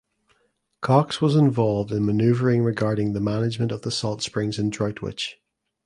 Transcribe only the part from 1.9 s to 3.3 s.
in manoeuvring regarding the